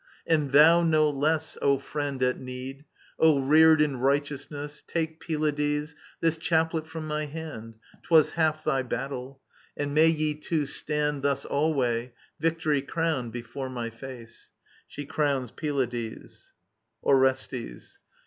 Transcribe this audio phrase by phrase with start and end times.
[0.25, 2.85] And thou no less, O friend at need,
[3.19, 7.75] O reared in righteousness, Take, Pylades, this chaplct from my hand.
[8.01, 9.41] *Twas half thy battle,
[9.79, 14.49] "^nd may ye two stand Thus alway, victory crowned, before my face!
[14.87, 16.55] [Shi crowns Pylades.
[17.03, 17.99] Orestes.